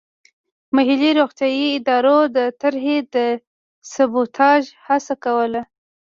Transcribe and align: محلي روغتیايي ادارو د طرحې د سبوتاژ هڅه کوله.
محلي 0.75 1.11
روغتیايي 1.19 1.67
ادارو 1.77 2.19
د 2.35 2.37
طرحې 2.61 2.97
د 3.15 3.17
سبوتاژ 3.93 4.61
هڅه 4.85 5.13
کوله. 5.23 5.61